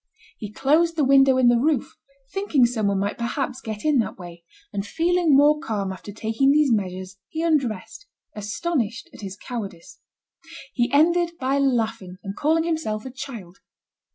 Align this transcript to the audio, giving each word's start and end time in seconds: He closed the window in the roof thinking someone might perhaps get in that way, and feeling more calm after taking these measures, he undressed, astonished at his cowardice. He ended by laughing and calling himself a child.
He 0.39 0.51
closed 0.51 0.95
the 0.95 1.03
window 1.05 1.37
in 1.37 1.47
the 1.47 1.59
roof 1.59 1.95
thinking 2.33 2.65
someone 2.65 2.97
might 2.97 3.19
perhaps 3.19 3.61
get 3.61 3.85
in 3.85 3.99
that 3.99 4.17
way, 4.17 4.43
and 4.73 4.83
feeling 4.83 5.35
more 5.37 5.59
calm 5.59 5.93
after 5.93 6.11
taking 6.11 6.49
these 6.49 6.71
measures, 6.73 7.17
he 7.27 7.43
undressed, 7.43 8.07
astonished 8.35 9.11
at 9.13 9.21
his 9.21 9.37
cowardice. 9.37 9.99
He 10.73 10.91
ended 10.91 11.33
by 11.39 11.59
laughing 11.59 12.17
and 12.23 12.35
calling 12.35 12.63
himself 12.63 13.05
a 13.05 13.11
child. 13.11 13.59